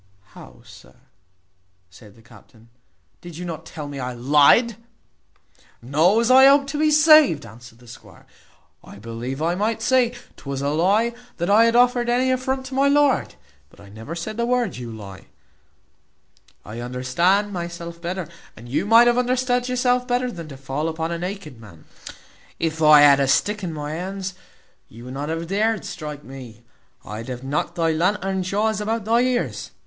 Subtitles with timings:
[0.33, 0.95] "How, sir,"
[1.91, 2.69] said the captain,
[3.21, 4.77] "did you not tell me I lyed?"
[5.79, 8.25] "No, as I hope to be saved," answered the squire,"
[8.83, 12.73] I believe I might say, 'Twas a lie that I had offered any affront to
[12.73, 13.35] my lord
[13.69, 15.27] but I never said the word, `you lie.'
[16.65, 18.27] I understand myself better,
[18.57, 21.85] and you might have understood yourself better than to fall upon a naked man.
[22.57, 24.33] If I had a stick in my hand,
[24.89, 26.63] you would not have dared strike me.
[27.05, 29.69] I'd have knocked thy lantern jaws about thy ears.